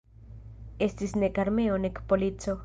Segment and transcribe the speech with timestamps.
[0.85, 2.57] Estis nek armeo nek polico.